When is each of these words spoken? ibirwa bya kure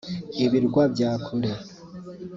ibirwa 0.43 0.81
bya 0.93 1.11
kure 1.25 1.51